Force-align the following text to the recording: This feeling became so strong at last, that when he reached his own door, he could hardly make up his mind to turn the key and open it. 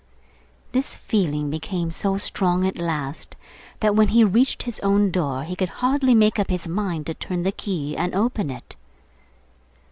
This 0.71 0.95
feeling 0.95 1.51
became 1.51 1.91
so 1.91 2.17
strong 2.17 2.65
at 2.65 2.79
last, 2.79 3.35
that 3.81 3.95
when 3.95 4.07
he 4.07 4.23
reached 4.23 4.63
his 4.63 4.79
own 4.79 5.11
door, 5.11 5.43
he 5.43 5.55
could 5.55 5.69
hardly 5.69 6.15
make 6.15 6.39
up 6.39 6.49
his 6.49 6.67
mind 6.67 7.05
to 7.05 7.13
turn 7.13 7.43
the 7.43 7.51
key 7.51 7.95
and 7.95 8.15
open 8.15 8.49
it. 8.49 8.75